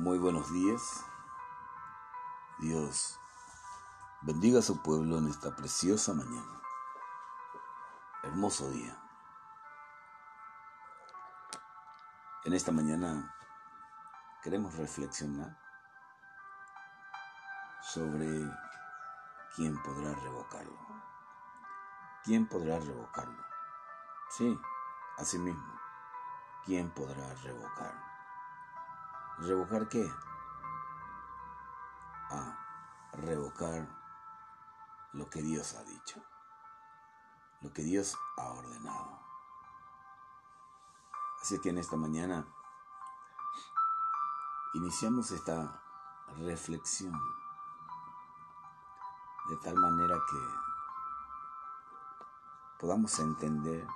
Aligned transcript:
Muy 0.00 0.18
buenos 0.18 0.50
días. 0.50 1.04
Dios 2.58 3.20
bendiga 4.22 4.60
a 4.60 4.62
su 4.62 4.80
pueblo 4.80 5.18
en 5.18 5.28
esta 5.28 5.54
preciosa 5.54 6.14
mañana. 6.14 6.62
Hermoso 8.22 8.70
día. 8.70 8.96
En 12.44 12.54
esta 12.54 12.72
mañana 12.72 13.36
queremos 14.42 14.74
reflexionar 14.76 15.54
sobre 17.82 18.50
quién 19.54 19.76
podrá 19.82 20.14
revocarlo. 20.14 20.80
¿Quién 22.24 22.48
podrá 22.48 22.80
revocarlo? 22.80 23.44
Sí, 24.30 24.58
así 25.18 25.38
mismo. 25.38 25.78
¿Quién 26.64 26.88
podrá 26.88 27.34
revocarlo? 27.34 28.09
¿Revocar 29.40 29.88
qué? 29.88 30.12
A 32.30 32.58
revocar 33.14 33.88
lo 35.14 35.30
que 35.30 35.40
Dios 35.40 35.74
ha 35.74 35.82
dicho, 35.84 36.22
lo 37.62 37.72
que 37.72 37.82
Dios 37.82 38.18
ha 38.36 38.50
ordenado. 38.50 39.18
Así 41.40 41.58
que 41.58 41.70
en 41.70 41.78
esta 41.78 41.96
mañana 41.96 42.46
iniciamos 44.74 45.30
esta 45.30 45.82
reflexión 46.36 47.18
de 49.48 49.56
tal 49.56 49.74
manera 49.74 50.20
que 50.30 50.38
podamos 52.78 53.18
entender 53.18 53.88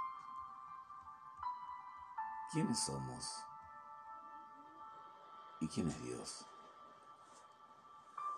quiénes 2.50 2.82
somos 2.82 3.44
¿Y 5.64 5.68
quién 5.68 5.88
es 5.88 6.02
Dios? 6.02 6.44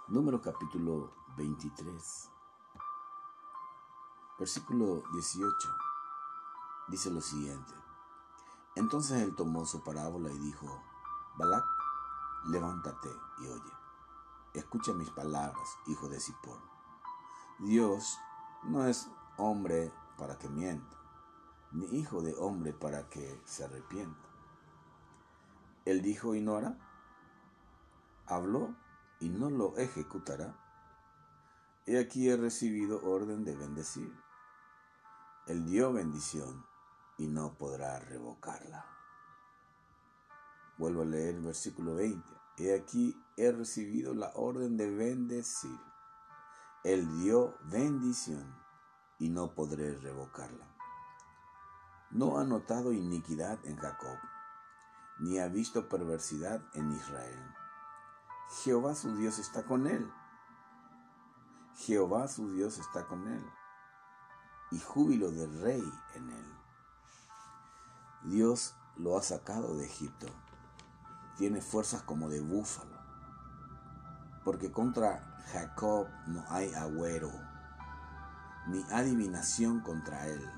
Número 0.06 0.40
capítulo 0.40 1.12
23, 1.36 2.30
versículo 4.38 5.02
18, 5.12 5.52
dice 6.86 7.10
lo 7.10 7.20
siguiente. 7.20 7.74
Entonces 8.76 9.22
él 9.22 9.34
tomó 9.34 9.66
su 9.66 9.82
parábola 9.82 10.30
y 10.30 10.38
dijo, 10.38 10.80
Balac, 11.36 11.64
levántate 12.44 13.10
y 13.40 13.48
oye. 13.48 13.72
Escucha 14.54 14.92
mis 14.92 15.10
palabras, 15.10 15.78
hijo 15.88 16.08
de 16.08 16.20
Zippor. 16.20 16.60
Dios 17.58 18.20
no 18.62 18.86
es 18.86 19.10
hombre 19.36 19.92
para 20.16 20.38
que 20.38 20.48
mienta, 20.48 20.96
ni 21.72 21.86
hijo 21.86 22.22
de 22.22 22.36
hombre 22.36 22.72
para 22.72 23.08
que 23.08 23.42
se 23.44 23.64
arrepienta. 23.64 24.28
Él 25.86 26.02
dijo 26.02 26.36
y 26.36 26.40
no 26.40 26.56
habló 28.26 28.74
y 29.20 29.28
no 29.28 29.50
lo 29.50 29.76
ejecutará. 29.76 30.54
He 31.86 31.98
aquí 31.98 32.28
he 32.28 32.36
recibido 32.36 33.00
orden 33.04 33.44
de 33.44 33.54
bendecir. 33.54 34.12
Él 35.46 35.64
dio 35.66 35.92
bendición 35.92 36.66
y 37.16 37.28
no 37.28 37.56
podrá 37.56 38.00
revocarla. 38.00 38.84
Vuelvo 40.78 41.02
a 41.02 41.06
leer 41.06 41.36
el 41.36 41.42
versículo 41.42 41.94
20. 41.94 42.28
He 42.58 42.74
aquí 42.74 43.16
he 43.36 43.52
recibido 43.52 44.14
la 44.14 44.32
orden 44.34 44.76
de 44.76 44.90
bendecir. 44.90 45.78
Él 46.82 47.06
dio 47.20 47.56
bendición 47.64 48.54
y 49.18 49.28
no 49.28 49.54
podré 49.54 49.96
revocarla. 49.96 50.66
No 52.10 52.38
ha 52.38 52.44
notado 52.44 52.92
iniquidad 52.92 53.58
en 53.64 53.76
Jacob, 53.76 54.18
ni 55.18 55.38
ha 55.38 55.48
visto 55.48 55.88
perversidad 55.88 56.62
en 56.74 56.92
Israel 56.92 57.56
Jehová 58.48 58.94
su 58.94 59.16
Dios 59.16 59.38
está 59.40 59.64
con 59.64 59.88
él. 59.88 60.08
Jehová 61.74 62.28
su 62.28 62.52
Dios 62.52 62.78
está 62.78 63.06
con 63.06 63.26
él. 63.26 63.44
Y 64.70 64.78
júbilo 64.78 65.32
de 65.32 65.46
rey 65.62 65.92
en 66.14 66.30
él. 66.30 66.54
Dios 68.22 68.76
lo 68.96 69.18
ha 69.18 69.22
sacado 69.22 69.76
de 69.76 69.86
Egipto. 69.86 70.28
Tiene 71.36 71.60
fuerzas 71.60 72.02
como 72.02 72.28
de 72.28 72.40
búfalo. 72.40 72.96
Porque 74.44 74.70
contra 74.70 75.42
Jacob 75.52 76.08
no 76.26 76.44
hay 76.48 76.72
agüero, 76.74 77.32
ni 78.68 78.82
adivinación 78.92 79.80
contra 79.80 80.26
él. 80.28 80.48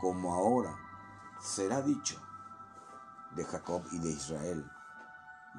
Como 0.00 0.34
ahora 0.34 0.76
será 1.40 1.82
dicho 1.82 2.20
de 3.36 3.44
Jacob 3.44 3.84
y 3.92 3.98
de 4.00 4.10
Israel 4.10 4.68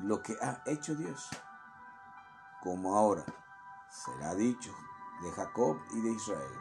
lo 0.04 0.22
que 0.22 0.38
ha 0.42 0.62
hecho 0.66 0.96
Dios, 0.96 1.30
como 2.62 2.96
ahora 2.96 3.26
será 3.90 4.34
dicho 4.36 4.74
de 5.22 5.32
Jacob 5.32 5.80
y 5.92 6.02
de 6.02 6.12
Israel, 6.12 6.60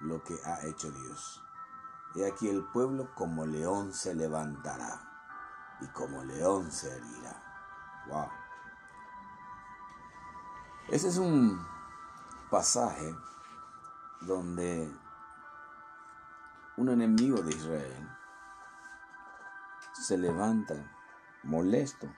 lo 0.00 0.22
que 0.22 0.36
ha 0.44 0.64
hecho 0.66 0.90
Dios. 0.90 1.42
He 2.14 2.26
aquí 2.26 2.48
el 2.48 2.64
pueblo 2.64 3.14
como 3.14 3.44
león 3.44 3.92
se 3.92 4.14
levantará 4.14 5.00
y 5.80 5.86
como 5.88 6.24
león 6.24 6.72
se 6.72 6.96
herirá. 6.96 7.42
Wow. 8.08 8.28
Ese 10.88 11.08
es 11.08 11.18
un 11.18 11.64
pasaje 12.50 13.14
donde 14.22 14.90
un 16.76 16.88
enemigo 16.88 17.42
de 17.42 17.54
Israel 17.54 18.16
se 19.92 20.16
levanta 20.16 20.74
molesto 21.46 22.12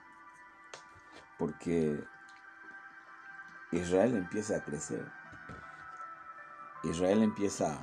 porque 1.37 2.03
Israel 3.71 4.15
empieza 4.17 4.57
a 4.57 4.63
crecer. 4.63 5.09
Israel 6.83 7.23
empieza 7.23 7.79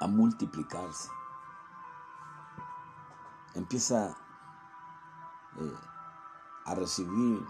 a 0.00 0.06
multiplicarse. 0.06 1.08
Empieza 3.54 4.16
eh, 5.56 5.78
a 6.66 6.74
recibir 6.74 7.40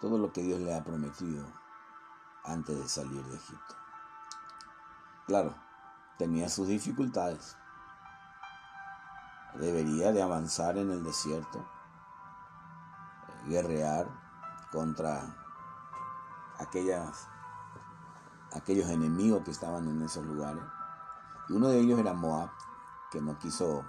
todo 0.00 0.18
lo 0.18 0.32
que 0.32 0.42
Dios 0.42 0.60
le 0.60 0.74
ha 0.74 0.84
prometido 0.84 1.46
antes 2.44 2.78
de 2.78 2.88
salir 2.88 3.24
de 3.24 3.36
Egipto. 3.36 3.76
Claro, 5.26 5.54
tenía 6.18 6.48
sus 6.48 6.68
dificultades 6.68 7.56
debería 9.54 10.12
de 10.12 10.22
avanzar 10.22 10.76
en 10.76 10.90
el 10.90 11.02
desierto, 11.02 11.64
guerrear 13.46 14.06
contra 14.70 15.34
aquellas, 16.58 17.28
aquellos 18.52 18.88
enemigos 18.90 19.42
que 19.44 19.50
estaban 19.50 19.88
en 19.88 20.02
esos 20.02 20.24
lugares. 20.24 20.62
Y 21.48 21.54
uno 21.54 21.68
de 21.68 21.80
ellos 21.80 21.98
era 21.98 22.12
Moab, 22.12 22.50
que 23.10 23.20
no 23.20 23.38
quiso 23.38 23.84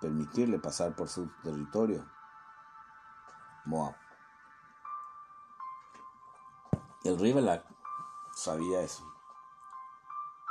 permitirle 0.00 0.58
pasar 0.58 0.94
por 0.96 1.08
su 1.08 1.28
territorio. 1.42 2.04
Moab. 3.64 3.94
El 7.04 7.34
Balak 7.34 7.64
sabía 8.34 8.80
eso, 8.82 9.04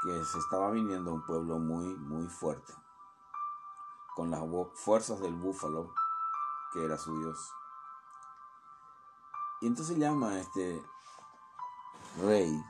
que 0.04 0.24
se 0.26 0.40
estaba 0.40 0.72
viniendo 0.72 1.14
un 1.14 1.26
pueblo 1.26 1.60
muy, 1.60 1.96
muy 1.96 2.28
fuerte 2.28 2.74
con 4.20 4.32
las 4.32 4.42
fuerzas 4.74 5.22
del 5.22 5.34
búfalo, 5.34 5.94
que 6.74 6.84
era 6.84 6.98
su 6.98 7.18
Dios. 7.22 7.54
Y 9.62 9.68
entonces 9.68 9.98
llama 9.98 10.32
a 10.32 10.40
este 10.42 10.84
rey, 12.22 12.62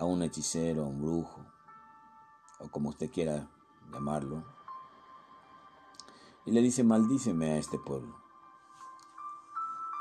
a 0.00 0.04
un 0.04 0.20
hechicero, 0.22 0.82
a 0.82 0.86
un 0.88 1.00
brujo, 1.00 1.46
o 2.58 2.68
como 2.72 2.88
usted 2.88 3.08
quiera 3.08 3.48
llamarlo, 3.92 4.42
y 6.44 6.50
le 6.50 6.60
dice, 6.60 6.82
maldíceme 6.82 7.52
a 7.52 7.58
este 7.58 7.78
pueblo. 7.78 8.20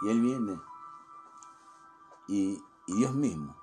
Y 0.01 0.09
él 0.09 0.21
viene, 0.21 0.59
y, 2.27 2.63
Dios 2.87 3.13
mismo 3.13 3.55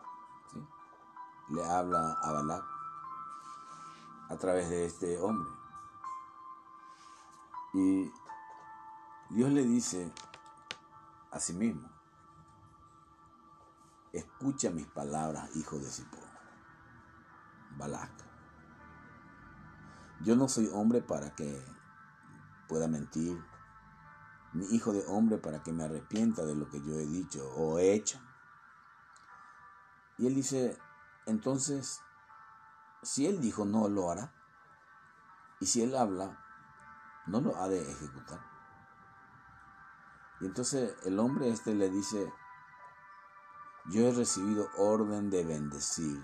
le 1.49 1.65
habla 1.65 2.13
a 2.23 2.31
Balak 2.31 2.65
a 4.29 4.37
través 4.37 4.71
de 4.71 4.85
este 4.85 5.21
hombre. 5.21 5.64
Y 7.75 8.13
Dios 9.31 9.51
le 9.51 9.65
dice 9.65 10.13
a 11.33 11.41
sí 11.41 11.53
mismo, 11.55 11.91
escucha 14.13 14.71
mis 14.71 14.87
palabras, 14.87 15.55
hijo 15.57 15.79
de 15.79 15.91
Zippor, 15.91 16.29
Balak. 17.77 18.13
Yo 20.21 20.37
no 20.37 20.49
soy 20.49 20.71
hombre 20.73 21.03
para 21.03 21.35
que 21.35 21.65
pueda 22.69 22.87
mentir, 22.87 23.45
ni 24.53 24.67
hijo 24.67 24.93
de 24.93 25.05
hombre 25.09 25.39
para 25.39 25.65
que 25.65 25.73
me 25.73 25.83
arrepienta 25.83 26.45
de 26.45 26.55
lo 26.55 26.71
que 26.71 26.81
yo 26.81 26.95
he 26.95 27.07
dicho 27.07 27.53
o 27.55 27.81
he 27.81 27.93
hecho. 27.93 28.21
Y 30.17 30.29
él 30.29 30.37
dice, 30.37 30.79
entonces, 31.27 32.01
si 33.03 33.27
él 33.27 33.41
dijo 33.41 33.65
no 33.65 33.89
lo 33.89 34.13
hará, 34.13 34.33
Y 35.61 35.67
si 35.67 35.83
Él 35.83 35.97
habla, 35.97 36.44
no 37.27 37.41
lo 37.41 37.57
ha 37.57 37.69
de 37.69 37.91
ejecutar. 37.91 38.41
Y 40.41 40.47
entonces 40.47 40.97
el 41.05 41.19
hombre 41.19 41.49
este 41.49 41.75
le 41.75 41.91
dice, 41.91 42.33
yo 43.87 44.09
he 44.09 44.13
recibido 44.13 44.69
orden 44.77 45.31
de 45.31 45.45
bendecir. 45.45 46.23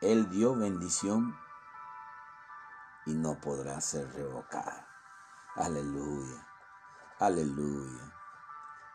Él 0.00 0.28
dio 0.30 0.54
bendición 0.54 1.36
y 3.06 3.14
no 3.14 3.40
podrá 3.40 3.80
ser 3.80 4.12
revocada. 4.12 4.86
Aleluya, 5.56 6.46
aleluya. 7.18 8.12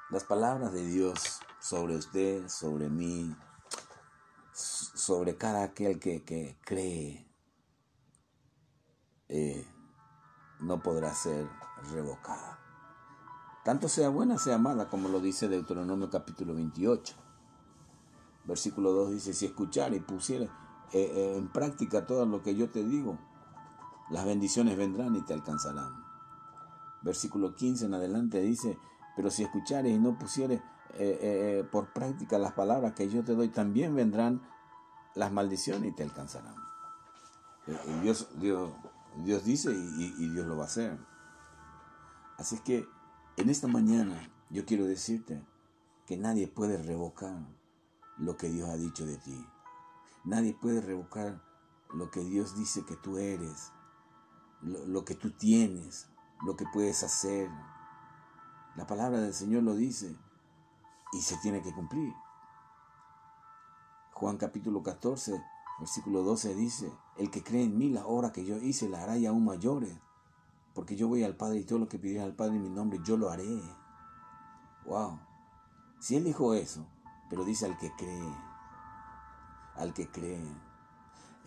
Las 0.09 0.23
palabras 0.23 0.71
de 0.73 0.83
Dios 0.83 1.39
sobre 1.59 1.95
usted, 1.95 2.47
sobre 2.47 2.89
mí, 2.89 3.35
sobre 4.51 5.37
cada 5.37 5.63
aquel 5.63 5.99
que, 5.99 6.57
cree, 6.65 7.27
eh, 9.29 9.67
no 10.59 10.81
podrá 10.81 11.13
ser 11.13 11.47
revocada. 11.91 12.59
Tanto 13.63 13.89
sea 13.89 14.09
buena, 14.09 14.37
sea 14.37 14.57
mala, 14.57 14.89
como 14.89 15.09
lo 15.09 15.19
dice 15.19 15.47
Deuteronomio 15.47 16.09
capítulo 16.09 16.53
28. 16.53 17.15
Versículo 18.45 18.91
2 18.93 19.11
dice, 19.11 19.33
si 19.33 19.45
escuchar 19.45 19.93
y 19.93 19.99
pusiera 19.99 20.45
eh, 20.45 20.49
eh, 20.93 21.35
en 21.37 21.49
práctica 21.49 22.07
todo 22.07 22.25
lo 22.25 22.41
que 22.41 22.55
yo 22.55 22.69
te 22.69 22.83
digo, 22.83 23.17
las 24.09 24.25
bendiciones 24.25 24.77
vendrán 24.77 25.15
y 25.15 25.21
te 25.21 25.33
alcanzarán. 25.33 26.03
Versículo 27.01 27.55
15 27.55 27.85
en 27.85 27.93
adelante 27.93 28.41
dice, 28.41 28.77
pero 29.15 29.29
si 29.29 29.43
escuchares 29.43 29.93
y 29.93 29.99
no 29.99 30.17
pusieres 30.17 30.61
eh, 30.93 31.63
por 31.71 31.93
práctica 31.93 32.39
las 32.39 32.53
palabras 32.53 32.93
que 32.93 33.09
yo 33.09 33.23
te 33.23 33.35
doy, 33.35 33.49
también 33.49 33.93
vendrán 33.93 34.41
las 35.15 35.31
maldiciones 35.31 35.91
y 35.91 35.95
te 35.95 36.03
alcanzarán. 36.03 36.55
Dios, 38.01 38.27
Dios, 38.39 38.71
Dios 39.17 39.43
dice 39.43 39.71
y, 39.71 40.29
Dios 40.29 40.45
lo 40.45 40.57
va 40.57 40.63
a 40.63 40.67
hacer. 40.67 40.97
Así 42.37 42.55
es 42.55 42.61
que 42.61 42.87
en 43.37 43.49
esta 43.49 43.67
mañana 43.67 44.29
yo 44.49 44.65
quiero 44.65 44.85
decirte 44.85 45.45
que 46.05 46.17
nadie 46.17 46.47
puede 46.47 46.81
revocar 46.81 47.37
lo 48.17 48.37
que 48.37 48.49
Dios 48.49 48.69
ha 48.69 48.77
dicho 48.77 49.05
de 49.05 49.17
ti. 49.17 49.45
Nadie 50.23 50.53
puede 50.53 50.81
revocar 50.81 51.41
lo 51.93 52.11
que 52.11 52.21
Dios 52.21 52.55
dice 52.55 52.85
que 52.85 52.95
tú 52.95 53.17
eres, 53.17 53.71
lo, 54.61 55.05
que 55.05 55.15
tú 55.15 55.31
tienes, 55.31 56.07
lo 56.45 56.55
que 56.55 56.65
puedes 56.71 57.03
hacer. 57.03 57.49
La 58.75 58.85
palabra 58.85 59.19
del 59.19 59.33
Señor 59.33 59.63
lo 59.63 59.75
dice 59.75 60.15
y 61.13 61.21
se 61.21 61.37
tiene 61.37 61.61
que 61.61 61.73
cumplir. 61.73 62.13
Juan 64.13 64.37
capítulo 64.37 64.83
14, 64.83 65.41
versículo 65.79 66.23
12 66.23 66.55
dice, 66.55 66.91
el 67.19 67.29
que 67.29 67.43
cree 67.43 67.65
en 67.65 67.77
mí, 67.77 67.89
la 67.89 68.07
obra 68.07 68.31
que 68.31 68.43
yo 68.43 68.57
hice, 68.57 68.89
la 68.89 69.03
hará 69.03 69.17
y 69.17 69.27
aún 69.27 69.45
mayores 69.45 69.95
porque 70.79 70.95
yo 70.95 71.09
voy 71.09 71.23
al 71.23 71.35
Padre 71.35 71.59
y 71.59 71.63
todo 71.65 71.77
lo 71.77 71.89
que 71.89 71.99
pidiera 71.99 72.23
al 72.23 72.33
Padre 72.33 72.55
en 72.55 72.63
mi 72.63 72.69
nombre, 72.69 73.01
yo 73.03 73.17
lo 73.17 73.29
haré. 73.29 73.61
Wow. 74.85 75.19
Si 75.99 76.15
Él 76.15 76.23
dijo 76.23 76.53
eso, 76.53 76.85
pero 77.29 77.43
dice 77.43 77.65
al 77.65 77.77
que 77.77 77.91
cree, 77.97 78.33
al 79.75 79.93
que 79.93 80.07
cree. 80.09 80.41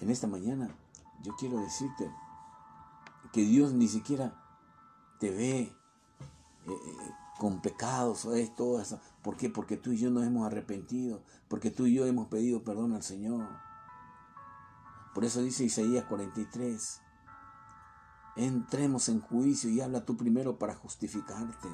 En 0.01 0.11
esta 0.11 0.27
mañana 0.27 0.69
yo 1.23 1.35
quiero 1.39 1.59
decirte 1.61 2.11
que 3.33 3.41
Dios 3.41 3.73
ni 3.73 3.89
siquiera 3.89 4.35
te 5.19 5.31
ve 5.31 5.61
eh, 5.61 5.73
eh, 6.67 7.13
con 7.39 7.63
pecados 7.63 8.27
es 8.27 8.55
todo 8.55 8.83
eso. 8.83 9.01
¿Por 9.23 9.39
qué? 9.39 9.49
Porque 9.49 9.79
tú 9.79 9.93
y 9.93 9.97
yo 9.97 10.11
nos 10.11 10.27
hemos 10.27 10.47
arrepentido, 10.47 11.23
porque 11.49 11.71
tú 11.71 11.87
y 11.87 11.95
yo 11.95 12.05
hemos 12.05 12.27
pedido 12.27 12.63
perdón 12.63 12.93
al 12.93 13.03
Señor. 13.03 13.49
Por 15.15 15.25
eso 15.25 15.43
dice 15.43 15.65
Isaías 15.65 16.05
43, 16.07 17.03
entremos 18.37 19.09
en 19.09 19.21
juicio 19.21 19.71
y 19.71 19.81
habla 19.81 20.05
tú 20.05 20.17
primero 20.17 20.59
para 20.59 20.75
justificarte. 20.75 21.69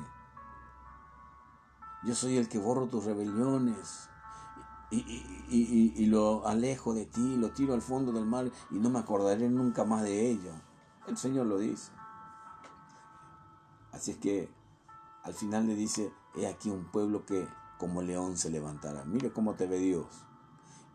Yo 2.05 2.15
soy 2.15 2.37
el 2.37 2.49
que 2.49 2.59
borro 2.59 2.87
tus 2.87 3.05
rebeliones 3.05 4.09
y, 4.91 6.07
lo 6.07 6.47
alejo 6.47 6.95
de 6.95 7.07
ti, 7.07 7.37
lo 7.37 7.51
tiro 7.51 7.75
al 7.75 7.83
fondo 7.83 8.13
del 8.13 8.25
mar 8.25 8.51
y 8.71 8.79
no 8.79 8.91
me 8.91 8.99
acordaré 8.99 9.49
nunca 9.49 9.85
más 9.85 10.03
de 10.03 10.31
ello. 10.31 10.53
El 11.07 11.17
Señor 11.17 11.47
lo 11.47 11.59
dice. 11.59 11.93
Así 13.93 14.13
es 14.13 14.17
que 14.19 14.49
al 15.25 15.35
final 15.35 15.67
le 15.67 15.75
dice, 15.75 16.13
he 16.37 16.47
aquí 16.47 16.71
un 16.71 16.85
pueblo 16.91 17.27
que 17.27 17.47
como 17.79 18.03
león 18.03 18.37
se 18.37 18.51
levantará. 18.51 19.05
Mire 19.05 19.33
cómo 19.33 19.55
te 19.55 19.67
ve 19.67 19.79
Dios. 19.79 20.07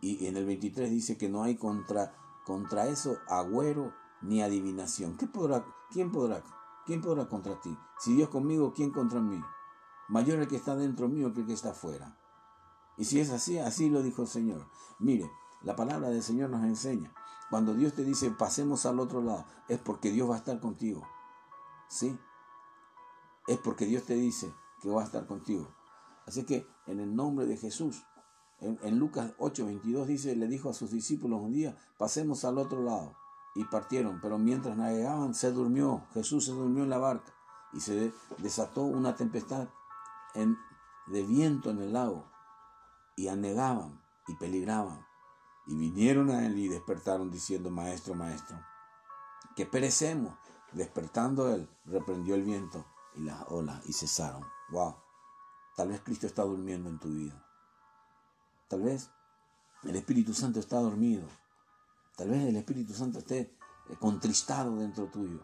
Y 0.02 0.26
en 0.28 0.38
el 0.38 0.46
23 0.46 0.90
dice 0.90 1.18
que 1.18 1.30
no 1.30 1.44
hay 1.44 1.56
contra, 1.56 2.14
contra 2.46 2.88
eso 2.88 3.18
agüero 3.28 3.94
ni 4.22 4.42
adivinación. 4.42 5.18
¿Qué 5.18 5.28
podrá, 5.28 5.66
¿Quién 5.92 6.12
podrá? 6.12 6.44
¿Quién 6.86 7.02
podrá 7.02 7.28
contra 7.28 7.60
ti? 7.62 7.78
Si 8.00 8.14
Dios 8.14 8.30
conmigo, 8.30 8.74
¿quién 8.74 8.92
contra 8.92 9.20
mí? 9.20 9.42
Mayor 10.10 10.40
el 10.40 10.48
que 10.48 10.58
está 10.58 10.76
dentro 10.76 11.08
mío 11.08 11.34
que 11.34 11.42
el 11.42 11.48
que 11.48 11.54
está 11.54 11.72
afuera. 11.72 12.18
Y 12.98 13.06
si 13.06 13.20
es 13.20 13.30
así, 13.30 13.58
así 13.58 13.90
lo 13.90 14.04
dijo 14.04 14.22
el 14.22 14.28
Señor. 14.28 14.68
Mire, 15.00 15.30
la 15.62 15.76
palabra 15.76 16.10
del 16.10 16.22
Señor 16.22 16.50
nos 16.50 16.64
enseña. 16.64 17.14
Cuando 17.50 17.74
Dios 17.74 17.94
te 17.94 18.04
dice 18.04 18.32
pasemos 18.32 18.86
al 18.86 19.00
otro 19.00 19.22
lado, 19.22 19.46
es 19.68 19.80
porque 19.80 20.12
Dios 20.12 20.30
va 20.30 20.36
a 20.36 20.40
estar 20.40 20.60
contigo. 20.60 21.08
¿Sí? 21.88 22.18
Es 23.48 23.58
porque 23.60 23.86
Dios 23.86 24.04
te 24.04 24.16
dice 24.16 24.54
que 24.82 24.90
va 24.90 25.02
a 25.02 25.06
estar 25.06 25.26
contigo. 25.26 25.74
Así 26.26 26.46
que 26.46 26.68
en 26.88 27.00
el 27.00 27.16
nombre 27.16 27.46
de 27.46 27.58
Jesús, 27.58 28.04
en, 28.64 28.80
en 28.82 29.00
Lucas 29.00 29.34
8:22 29.38 30.06
dice, 30.06 30.36
le 30.36 30.48
dijo 30.48 30.70
a 30.70 30.74
sus 30.74 30.92
discípulos 30.92 31.42
un 31.42 31.54
día, 31.54 31.78
pasemos 31.98 32.46
al 32.46 32.58
otro 32.58 32.82
lado 32.84 33.16
y 33.56 33.66
partieron, 33.66 34.20
pero 34.22 34.38
mientras 34.38 34.78
navegaban 34.78 35.34
se 35.34 35.52
durmió, 35.52 36.04
Jesús 36.14 36.46
se 36.46 36.52
durmió 36.52 36.84
en 36.84 36.90
la 36.90 36.98
barca 36.98 37.34
y 37.74 37.80
se 37.80 38.14
desató 38.40 38.84
una 38.84 39.16
tempestad 39.16 39.68
de 41.08 41.24
viento 41.24 41.70
en 41.70 41.82
el 41.82 41.94
lago 41.94 42.26
y 43.16 43.28
anegaban 43.28 44.02
y 44.28 44.36
peligraban 44.36 45.06
y 45.66 45.76
vinieron 45.76 46.30
a 46.30 46.46
él 46.46 46.58
y 46.58 46.68
despertaron 46.68 47.32
diciendo, 47.32 47.70
Maestro, 47.70 48.16
Maestro, 48.16 48.58
que 49.56 49.66
perecemos. 49.66 50.34
Despertando 50.74 51.54
él, 51.54 51.70
reprendió 51.86 52.34
el 52.34 52.42
viento 52.42 52.84
y 53.14 53.22
las 53.22 53.44
olas 53.50 53.80
y 53.86 53.94
cesaron. 53.94 54.44
Wow, 54.72 54.96
tal 55.76 55.90
vez 55.90 56.02
Cristo 56.02 56.26
está 56.26 56.42
durmiendo 56.42 56.90
en 56.90 56.98
tu 56.98 57.10
vida. 57.10 57.46
Tal 58.68 58.82
vez 58.82 59.10
el 59.84 59.96
Espíritu 59.96 60.34
Santo 60.34 60.60
está 60.60 60.80
dormido 60.80 61.28
Tal 62.16 62.30
vez 62.30 62.44
el 62.44 62.56
Espíritu 62.56 62.94
Santo 62.94 63.20
esté 63.20 63.40
eh, 63.40 63.96
contristado 64.00 64.78
dentro 64.78 65.08
tuyo. 65.08 65.40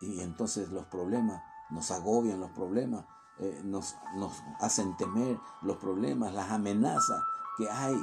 Y 0.00 0.20
entonces 0.20 0.70
los 0.70 0.86
problemas 0.86 1.42
nos 1.70 1.90
agobian, 1.90 2.40
los 2.40 2.50
problemas 2.52 3.04
eh, 3.38 3.60
nos, 3.64 3.96
nos 4.14 4.32
hacen 4.60 4.96
temer, 4.96 5.38
los 5.62 5.76
problemas, 5.78 6.32
las 6.32 6.50
amenazas 6.50 7.20
que 7.56 7.68
hay. 7.68 8.00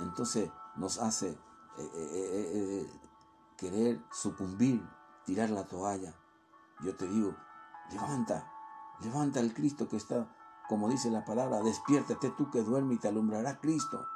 Entonces 0.00 0.50
nos 0.76 0.98
hace 0.98 1.38
eh, 1.78 2.90
querer 3.56 4.00
sucumbir, 4.12 4.86
tirar 5.24 5.50
la 5.50 5.66
toalla. 5.66 6.14
Yo 6.80 6.94
te 6.96 7.06
digo, 7.06 7.34
levanta, 7.92 8.50
levanta 9.00 9.40
el 9.40 9.54
Cristo 9.54 9.88
que 9.88 9.96
está, 9.96 10.26
como 10.70 10.88
dice 10.88 11.10
la 11.10 11.24
palabra, 11.24 11.64
despiértate 11.64 12.30
tú 12.30 12.48
que 12.48 12.62
duermes 12.62 12.98
y 12.98 13.00
te 13.00 13.08
alumbrará 13.08 13.58
Cristo. 13.58 14.06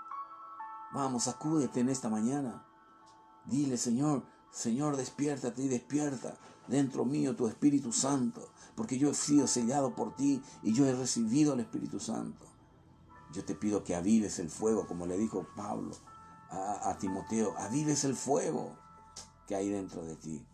Vamos, 0.93 1.27
acúdete 1.27 1.81
en 1.81 1.89
esta 1.89 2.09
mañana. 2.09 2.65
Dile, 3.45 3.77
Señor, 3.77 4.23
Señor, 4.53 4.97
despiértate 4.97 5.63
y 5.63 5.69
despierta 5.69 6.39
dentro 6.69 7.05
mío 7.05 7.35
tu 7.35 7.49
Espíritu 7.49 7.93
Santo, 7.93 8.41
porque 8.77 8.99
yo 8.99 9.11
he 9.11 9.15
sido 9.15 9.49
sellado 9.49 9.97
por 9.97 10.15
ti 10.15 10.45
y 10.63 10.73
yo 10.73 10.87
he 10.87 10.95
recibido 10.95 11.55
el 11.55 11.61
Espíritu 11.61 11.99
Santo. 11.99 12.47
Yo 13.33 13.45
te 13.45 13.57
pido 13.57 13.83
que 13.83 13.97
avives 13.97 14.39
el 14.39 14.49
fuego, 14.49 14.87
como 14.87 15.07
le 15.07 15.19
dijo 15.19 15.49
Pablo 15.57 15.97
a, 16.51 16.97
Timoteo, 17.01 17.53
avives 17.59 18.05
el 18.05 18.15
fuego 18.15 18.77
que 19.49 19.57
hay 19.57 19.71
dentro 19.71 20.05
de 20.05 20.15
ti. 20.15 20.47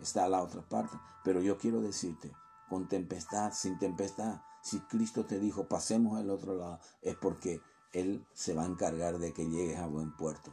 está 0.00 0.26
a 0.26 0.28
la 0.28 0.44
otra 0.44 0.62
parte, 0.62 0.96
pero 1.24 1.40
yo 1.40 1.58
quiero 1.58 1.80
decirte, 1.80 2.30
con 2.68 2.86
tempestad, 2.86 3.52
sin 3.52 3.80
tempestad, 3.80 4.40
si 4.62 4.80
Cristo 4.80 5.26
te 5.26 5.38
dijo 5.38 5.68
pasemos 5.68 6.18
al 6.18 6.30
otro 6.30 6.54
lado, 6.56 6.80
es 7.02 7.16
porque 7.16 7.60
Él 7.92 8.24
se 8.32 8.54
va 8.54 8.62
a 8.62 8.66
encargar 8.66 9.18
de 9.18 9.32
que 9.32 9.48
llegues 9.48 9.78
a 9.78 9.86
buen 9.86 10.16
puerto 10.16 10.52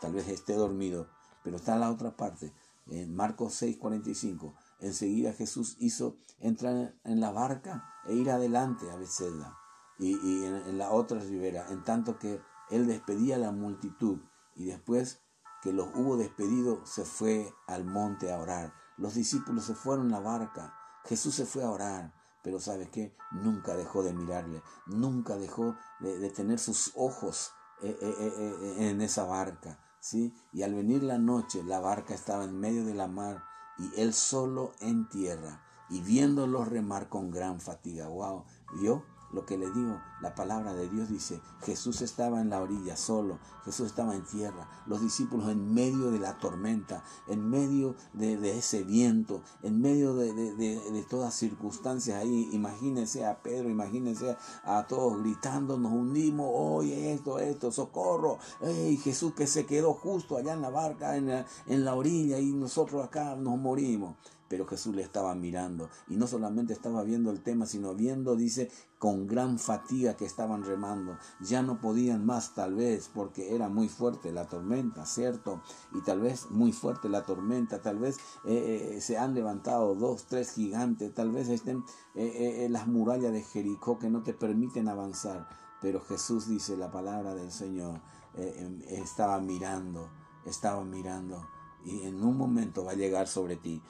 tal 0.00 0.12
vez 0.12 0.28
esté 0.28 0.54
dormido, 0.54 1.08
pero 1.42 1.56
está 1.56 1.74
en 1.74 1.80
la 1.80 1.90
otra 1.90 2.16
parte. 2.16 2.52
En 2.86 3.14
Marcos 3.14 3.54
6, 3.54 3.76
45, 3.78 4.54
enseguida 4.80 5.32
Jesús 5.32 5.76
hizo 5.78 6.16
entrar 6.40 6.94
en 7.04 7.20
la 7.20 7.30
barca 7.30 7.84
e 8.06 8.14
ir 8.14 8.30
adelante 8.30 8.90
a 8.90 8.96
Bethesda 8.96 9.56
y, 9.98 10.14
en, 10.44 10.78
la 10.78 10.90
otra 10.90 11.18
ribera, 11.20 11.66
en 11.70 11.84
tanto 11.84 12.18
que 12.18 12.40
él 12.70 12.86
despedía 12.86 13.36
a 13.36 13.40
la 13.40 13.52
multitud 13.52 14.20
y 14.54 14.66
después 14.66 15.20
que 15.62 15.72
los 15.72 15.88
hubo 15.94 16.16
despedido 16.16 16.86
se 16.86 17.04
fue 17.04 17.52
al 17.66 17.84
monte 17.84 18.32
a 18.32 18.38
orar. 18.38 18.72
Los 18.96 19.14
discípulos 19.14 19.64
se 19.64 19.74
fueron 19.74 20.06
en 20.06 20.12
la 20.12 20.20
barca, 20.20 20.74
Jesús 21.04 21.34
se 21.34 21.46
fue 21.46 21.64
a 21.64 21.70
orar, 21.70 22.14
pero 22.42 22.60
¿sabes 22.60 22.88
qué? 22.90 23.14
Nunca 23.32 23.76
dejó 23.76 24.02
de 24.02 24.12
mirarle, 24.12 24.62
nunca 24.86 25.36
dejó 25.36 25.76
de, 26.00 26.30
tener 26.30 26.58
sus 26.58 26.92
ojos 26.96 27.52
eh, 27.82 27.96
eh, 28.00 28.14
eh, 28.18 28.90
en 28.90 29.00
esa 29.00 29.24
barca 29.24 29.78
¿sí? 30.00 30.34
Y 30.52 30.62
al 30.62 30.74
venir 30.74 31.02
la 31.02 31.18
noche, 31.18 31.62
la 31.62 31.80
barca 31.80 32.14
estaba 32.14 32.44
en 32.44 32.58
medio 32.58 32.84
de 32.84 32.94
la 32.94 33.08
mar 33.08 33.44
y 33.78 34.00
él 34.00 34.14
solo 34.14 34.72
en 34.80 35.08
tierra 35.08 35.62
y 35.88 36.00
viéndolo 36.00 36.64
remar 36.64 37.08
con 37.08 37.30
gran 37.30 37.60
fatiga. 37.60 38.08
Wow, 38.08 38.44
¿vio? 38.80 39.04
Lo 39.32 39.44
que 39.44 39.58
le 39.58 39.70
digo, 39.70 40.00
la 40.20 40.34
palabra 40.34 40.72
de 40.72 40.88
Dios 40.88 41.08
dice, 41.08 41.40
Jesús 41.62 42.02
estaba 42.02 42.40
en 42.40 42.50
la 42.50 42.60
orilla 42.62 42.96
solo, 42.96 43.38
Jesús 43.64 43.86
estaba 43.86 44.14
en 44.14 44.24
tierra, 44.24 44.68
los 44.86 45.00
discípulos 45.00 45.48
en 45.50 45.74
medio 45.74 46.10
de 46.10 46.18
la 46.18 46.38
tormenta, 46.38 47.02
en 47.26 47.48
medio 47.48 47.94
de, 48.14 48.58
ese 48.58 48.82
viento, 48.84 49.42
en 49.62 49.80
medio 49.80 50.14
de, 50.14 51.04
todas 51.08 51.34
circunstancias 51.34 52.20
ahí, 52.20 52.48
imagínense 52.52 53.26
a 53.26 53.42
Pedro, 53.42 53.68
imagínense 53.68 54.36
a 54.64 54.86
todos 54.86 55.22
gritando, 55.22 55.78
nos 55.78 55.92
hundimos, 55.92 56.50
oye 56.52 57.12
esto, 57.12 57.38
esto, 57.38 57.70
socorro, 57.70 58.38
hey, 58.60 58.98
Jesús 59.02 59.34
que 59.34 59.46
se 59.46 59.66
quedó 59.66 59.94
justo 59.94 60.36
allá 60.36 60.54
en 60.54 60.62
la 60.62 60.70
barca, 60.70 61.16
en 61.16 61.28
la, 61.28 61.46
en 61.66 61.84
la 61.84 61.94
orilla 61.94 62.38
y 62.38 62.52
nosotros 62.52 63.04
acá 63.04 63.36
nos 63.36 63.58
morimos 63.58 64.16
pero 64.48 64.66
Jesús 64.66 64.94
le 64.94 65.02
estaba 65.02 65.34
mirando 65.34 65.88
y 66.08 66.16
no 66.16 66.26
solamente 66.26 66.72
estaba 66.72 67.02
viendo 67.02 67.30
el 67.30 67.42
tema, 67.42 67.66
sino 67.66 67.94
viendo, 67.94 68.34
dice, 68.36 68.70
con 68.98 69.26
gran 69.26 69.58
fatiga 69.58 70.16
que 70.16 70.24
estaban 70.24 70.64
remando. 70.64 71.18
Ya 71.40 71.62
no 71.62 71.80
podían 71.80 72.24
más 72.24 72.54
tal 72.54 72.74
vez 72.74 73.10
porque 73.12 73.54
era 73.54 73.68
muy 73.68 73.88
fuerte 73.88 74.32
la 74.32 74.48
tormenta, 74.48 75.06
¿cierto? 75.06 75.62
Y 75.94 76.02
tal 76.02 76.20
vez 76.20 76.50
muy 76.50 76.72
fuerte 76.72 77.08
la 77.08 77.24
tormenta, 77.24 77.80
tal 77.80 77.98
vez 77.98 78.16
eh, 78.44 78.94
eh, 78.96 79.00
se 79.00 79.18
han 79.18 79.34
levantado 79.34 79.94
dos, 79.94 80.26
tres 80.26 80.52
gigantes, 80.52 81.14
tal 81.14 81.30
vez 81.30 81.48
estén 81.48 81.84
eh, 82.14 82.66
las 82.70 82.86
murallas 82.86 83.32
de 83.32 83.42
Jericó 83.42 83.98
que 83.98 84.10
no 84.10 84.22
te 84.22 84.34
permiten 84.34 84.88
avanzar. 84.88 85.48
Pero 85.80 86.00
Jesús 86.00 86.48
dice 86.48 86.76
la 86.76 86.90
palabra 86.90 87.34
del 87.36 87.52
Señor, 87.52 88.00
em, 88.34 88.82
estaba 88.88 89.38
mirando, 89.38 90.10
estaba 90.44 90.84
mirando 90.84 91.46
y 91.88 92.06
en 92.06 92.22
un 92.22 92.36
momento 92.36 92.84
va 92.84 92.92
a 92.92 92.96
llegar 92.96 93.26
sobre 93.26 93.56
ti 93.56 93.82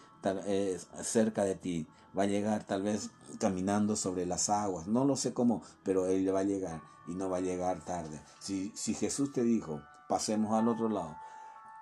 cerca 1.02 1.44
de 1.44 1.54
ti, 1.54 1.86
va 2.16 2.24
a 2.24 2.26
llegar 2.26 2.64
tal 2.64 2.82
vez 2.82 3.10
caminando 3.38 3.96
sobre 3.96 4.26
las 4.26 4.48
aguas, 4.48 4.86
no 4.86 5.04
lo 5.04 5.16
sé 5.16 5.32
cómo, 5.32 5.62
pero 5.82 6.06
Él 6.06 6.34
va 6.34 6.40
a 6.40 6.44
llegar 6.44 6.82
y 7.06 7.14
no 7.14 7.30
va 7.30 7.38
a 7.38 7.40
llegar 7.40 7.84
tarde. 7.84 8.20
Si, 8.40 8.72
si 8.74 8.94
Jesús 8.94 9.32
te 9.32 9.42
dijo, 9.42 9.80
pasemos 10.08 10.52
al 10.52 10.68
otro 10.68 10.88
lado, 10.88 11.16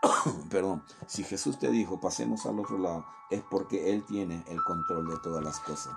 perdón, 0.50 0.82
si 1.06 1.24
Jesús 1.24 1.58
te 1.58 1.70
dijo, 1.70 2.00
pasemos 2.00 2.46
al 2.46 2.58
otro 2.58 2.78
lado, 2.78 3.06
es 3.30 3.42
porque 3.50 3.92
Él 3.92 4.04
tiene 4.06 4.44
el 4.48 4.62
control 4.62 5.08
de 5.08 5.18
todas 5.22 5.42
las 5.42 5.58
cosas. 5.60 5.94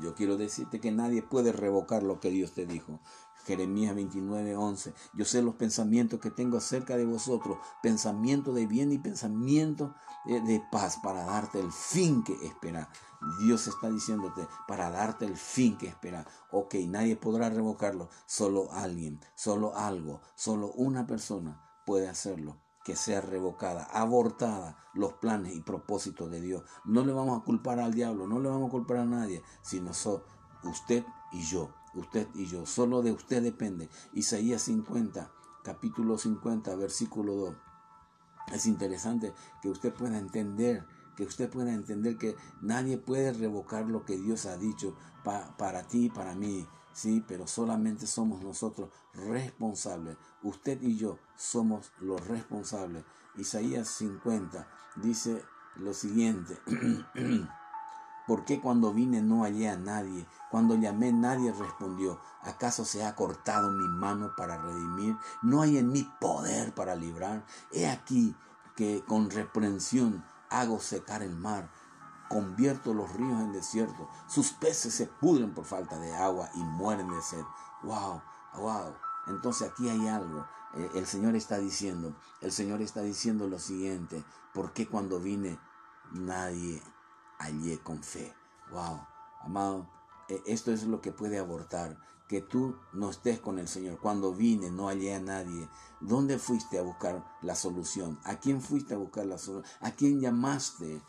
Yo 0.00 0.14
quiero 0.14 0.36
decirte 0.36 0.80
que 0.80 0.90
nadie 0.90 1.22
puede 1.22 1.52
revocar 1.52 2.02
lo 2.02 2.20
que 2.20 2.30
Dios 2.30 2.52
te 2.52 2.66
dijo. 2.66 3.00
Jeremías 3.44 3.94
29, 3.94 4.56
11. 4.56 4.94
Yo 5.14 5.24
sé 5.24 5.42
los 5.42 5.56
pensamientos 5.56 6.20
que 6.20 6.30
tengo 6.30 6.56
acerca 6.58 6.96
de 6.96 7.04
vosotros, 7.04 7.58
pensamiento 7.82 8.52
de 8.52 8.66
bien 8.66 8.92
y 8.92 8.98
pensamiento 8.98 9.94
de, 10.24 10.62
paz 10.70 10.98
para 11.02 11.24
darte 11.24 11.58
el 11.58 11.72
fin 11.72 12.22
que 12.22 12.34
espera. 12.46 12.88
Dios 13.44 13.66
está 13.66 13.90
diciéndote 13.90 14.46
para 14.68 14.90
darte 14.90 15.24
el 15.24 15.36
fin 15.36 15.76
que 15.76 15.88
espera. 15.88 16.24
Ok, 16.50 16.74
nadie 16.86 17.16
podrá 17.16 17.50
revocarlo, 17.50 18.08
solo 18.26 18.72
alguien, 18.72 19.20
solo 19.34 19.76
algo, 19.76 20.20
solo 20.34 20.72
una 20.72 21.06
persona 21.06 21.60
puede 21.84 22.08
hacerlo 22.08 22.60
que 22.84 22.96
sea 22.96 23.20
revocada, 23.20 23.84
abortada 23.84 24.76
los 24.94 25.14
planes 25.14 25.54
y 25.54 25.60
propósitos 25.60 26.30
de 26.30 26.40
Dios. 26.40 26.64
No 26.84 27.04
le 27.04 27.12
vamos 27.12 27.40
a 27.40 27.44
culpar 27.44 27.80
al 27.80 27.94
diablo, 27.94 28.26
no 28.26 28.40
le 28.40 28.48
vamos 28.48 28.68
a 28.68 28.70
culpar 28.70 28.98
a 28.98 29.04
nadie, 29.04 29.42
sino 29.62 29.94
so, 29.94 30.24
usted 30.64 31.04
y 31.32 31.42
yo, 31.42 31.70
usted 31.94 32.28
y 32.34 32.46
yo, 32.46 32.66
solo 32.66 33.02
de 33.02 33.12
usted 33.12 33.42
depende. 33.42 33.88
Isaías 34.12 34.62
50, 34.62 35.30
capítulo 35.62 36.18
50, 36.18 36.74
versículo 36.76 37.34
2. 37.34 37.56
Es 38.52 38.66
interesante 38.66 39.32
que 39.62 39.68
usted 39.68 39.94
pueda 39.94 40.18
entender, 40.18 40.84
que 41.16 41.24
usted 41.24 41.48
pueda 41.48 41.72
entender 41.72 42.18
que 42.18 42.36
nadie 42.60 42.98
puede 42.98 43.32
revocar 43.32 43.86
lo 43.86 44.04
que 44.04 44.18
Dios 44.18 44.46
ha 44.46 44.56
dicho 44.56 44.96
para 45.22 45.86
ti 45.86 46.06
y 46.06 46.10
para 46.10 46.34
mí. 46.34 46.66
Sí, 46.92 47.24
pero 47.26 47.46
solamente 47.46 48.06
somos 48.06 48.42
nosotros 48.42 48.90
responsables. 49.14 50.16
Usted 50.42 50.80
y 50.82 50.96
yo 50.96 51.18
somos 51.36 51.92
los 52.00 52.26
responsables. 52.26 53.04
Isaías 53.36 53.88
50 53.88 54.66
dice 54.96 55.42
lo 55.76 55.94
siguiente. 55.94 56.58
¿Por 58.26 58.44
qué 58.44 58.60
cuando 58.60 58.92
vine 58.92 59.20
no 59.20 59.42
hallé 59.42 59.68
a 59.68 59.76
nadie? 59.76 60.26
Cuando 60.50 60.76
llamé 60.76 61.12
nadie 61.12 61.52
respondió. 61.52 62.20
¿Acaso 62.42 62.84
se 62.84 63.04
ha 63.04 63.16
cortado 63.16 63.70
mi 63.70 63.88
mano 63.88 64.32
para 64.36 64.58
redimir? 64.58 65.16
¿No 65.42 65.62
hay 65.62 65.78
en 65.78 65.90
mí 65.90 66.08
poder 66.20 66.72
para 66.74 66.94
librar? 66.94 67.44
He 67.72 67.88
aquí 67.88 68.36
que 68.76 69.02
con 69.04 69.30
reprensión 69.30 70.24
hago 70.50 70.78
secar 70.78 71.22
el 71.22 71.34
mar 71.34 71.70
convierto 72.32 72.94
los 72.94 73.12
ríos 73.12 73.38
en 73.42 73.52
desierto, 73.52 74.08
sus 74.26 74.52
peces 74.52 74.94
se 74.94 75.06
pudren 75.06 75.52
por 75.52 75.66
falta 75.66 75.98
de 75.98 76.14
agua 76.14 76.48
y 76.54 76.64
mueren 76.64 77.10
de 77.10 77.20
sed. 77.20 77.44
Wow, 77.82 78.22
wow. 78.56 78.94
Entonces 79.26 79.68
aquí 79.68 79.90
hay 79.90 80.08
algo. 80.08 80.46
Eh, 80.74 80.90
el 80.94 81.06
Señor 81.06 81.36
está 81.36 81.58
diciendo, 81.58 82.16
el 82.40 82.50
Señor 82.50 82.80
está 82.80 83.02
diciendo 83.02 83.48
lo 83.48 83.58
siguiente, 83.58 84.24
¿por 84.54 84.72
qué 84.72 84.88
cuando 84.88 85.20
vine 85.20 85.58
nadie 86.12 86.82
hallé 87.38 87.78
con 87.80 88.02
fe? 88.02 88.34
Wow, 88.70 89.06
amado, 89.42 89.90
eh, 90.30 90.42
esto 90.46 90.72
es 90.72 90.84
lo 90.84 91.02
que 91.02 91.12
puede 91.12 91.38
abortar, 91.38 91.98
que 92.28 92.40
tú 92.40 92.76
no 92.94 93.10
estés 93.10 93.40
con 93.40 93.58
el 93.58 93.68
Señor. 93.68 93.98
Cuando 93.98 94.32
vine 94.32 94.70
no 94.70 94.86
hallé 94.88 95.14
a 95.14 95.20
nadie. 95.20 95.68
¿Dónde 96.00 96.38
fuiste 96.38 96.78
a 96.78 96.82
buscar 96.82 97.22
la 97.42 97.54
solución? 97.54 98.18
¿A 98.24 98.36
quién 98.36 98.62
fuiste 98.62 98.94
a 98.94 98.96
buscar 98.96 99.26
la 99.26 99.36
solución? 99.36 99.70
¿A 99.82 99.90
quién 99.90 100.18
llamaste? 100.18 101.02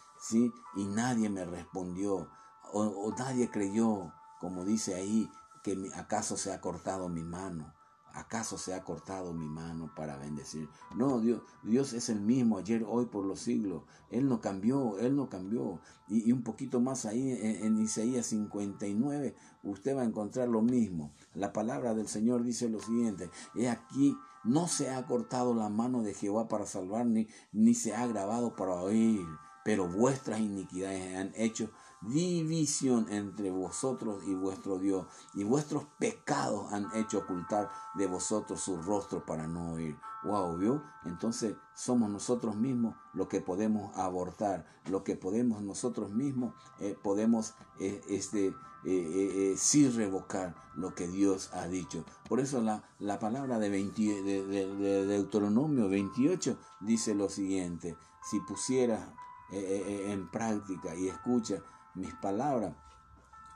Y 0.76 0.86
nadie 0.86 1.30
me 1.30 1.44
respondió, 1.44 2.30
o, 2.72 3.14
nadie 3.18 3.50
creyó, 3.50 4.14
como 4.40 4.64
dice 4.64 4.96
ahí, 4.96 5.30
que 5.64 5.78
acaso 5.96 6.38
se 6.38 6.54
ha 6.54 6.62
cortado 6.62 7.10
mi 7.10 7.24
mano. 7.24 7.74
¿Acaso 8.14 8.60
se 8.60 8.76
ha 8.76 8.84
cortado 8.84 9.34
mi 9.34 9.48
mano 9.48 9.92
para 9.96 10.18
bendecir? 10.18 10.70
No, 10.96 11.20
Dios, 11.20 11.42
Dios 11.64 11.94
es 11.94 12.10
el 12.10 12.22
mismo 12.22 12.60
ayer, 12.60 12.86
hoy, 12.88 13.08
por 13.08 13.26
los 13.26 13.40
siglos. 13.40 13.84
Él 14.12 14.30
no 14.30 14.40
cambió, 14.40 15.00
Él 15.00 15.16
no 15.16 15.30
cambió. 15.30 15.82
Y, 16.08 16.32
un 16.32 16.44
poquito 16.44 16.80
más 16.80 17.06
ahí 17.06 17.32
en, 17.32 17.66
en, 17.66 17.82
Isaías 17.82 18.28
59, 18.28 19.36
usted 19.64 19.98
va 19.98 20.02
a 20.02 20.06
encontrar 20.06 20.48
lo 20.48 20.62
mismo. 20.62 21.12
La 21.34 21.54
palabra 21.54 21.96
del 21.96 22.08
Señor 22.08 22.44
dice 22.44 22.70
lo 22.70 22.80
siguiente, 22.80 23.32
he 23.56 23.68
aquí, 23.68 24.16
no 24.44 24.68
se 24.68 24.92
ha 24.92 25.08
cortado 25.08 25.56
la 25.56 25.70
mano 25.70 26.04
de 26.04 26.14
Jehová 26.14 26.48
para 26.48 26.68
salvar, 26.68 27.08
ni, 27.08 27.28
ni 27.52 27.74
se 27.74 27.96
ha 27.96 28.06
grabado 28.06 28.56
para 28.56 28.76
oír 28.76 29.26
pero 29.64 29.88
vuestras 29.88 30.40
iniquidades 30.40 31.16
han 31.16 31.32
hecho 31.36 31.70
división 32.08 33.08
entre 33.10 33.50
vosotros 33.50 34.24
y 34.28 34.36
vuestro 34.36 34.78
Dios, 34.78 35.08
y 35.34 35.44
vuestros 35.44 35.86
pecados 36.00 36.72
han 36.74 36.88
hecho 36.96 37.20
ocultar 37.20 37.70
de 37.96 38.08
vosotros 38.08 38.62
su 38.62 38.82
rostro 38.82 39.26
para 39.26 39.48
no 39.48 39.74
oír. 39.74 39.98
Wow, 40.24 40.58
¿vio? 40.58 40.84
Entonces 41.06 41.56
somos 41.76 42.10
nosotros 42.10 42.56
mismos 42.56 42.96
lo 43.14 43.28
que 43.28 43.42
podemos 43.42 43.96
abortar, 43.98 44.66
lo 44.86 45.04
que 45.04 45.16
podemos 45.16 45.62
nosotros 45.62 46.12
mismos 46.12 46.54
eh, 46.80 46.98
podemos 47.02 47.56
eh, 47.80 48.02
este, 48.10 48.54
eh, 48.86 49.56
sí 49.58 49.90
revocar 49.90 50.56
lo 50.76 50.96
que 50.96 51.08
Dios 51.08 51.50
ha 51.54 51.68
dicho. 51.68 52.06
Por 52.28 52.40
eso 52.40 52.62
la, 52.62 52.84
la 53.00 53.20
palabra 53.20 53.60
de, 53.60 53.70
de, 53.70 54.48
de 54.48 55.06
Deuteronomio 55.06 55.90
28 55.90 56.58
dice 56.82 57.16
lo 57.16 57.30
siguiente, 57.30 57.98
si 58.30 58.40
pusieras 58.42 59.10
eh, 59.54 59.60
eh, 59.60 59.84
eh, 59.86 60.12
en 60.12 60.28
práctica 60.30 60.96
y 60.96 61.08
escucha 61.08 61.62
mis 61.94 62.12
palabras, 62.16 62.74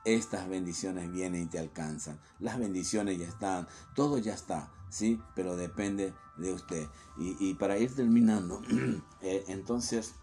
estas 0.05 0.47
bendiciones 0.47 1.11
vienen 1.11 1.43
y 1.43 1.45
te 1.47 1.57
alcanzan. 1.57 2.19
Las 2.39 2.59
bendiciones 2.59 3.17
ya 3.17 3.27
están, 3.27 3.67
todo 3.95 4.19
ya 4.19 4.35
está, 4.35 4.71
¿sí? 4.89 5.19
Pero 5.33 5.57
depende 5.57 6.13
de 6.37 6.53
usted. 6.53 6.87
Y, 7.17 7.55
para 7.55 7.79
ir 7.79 7.95
terminando, 7.95 8.61
entonces, 9.21 10.13